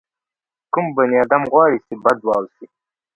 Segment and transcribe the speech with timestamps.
[0.73, 2.65] کوم بني ادم غواړي چې بد واوسي.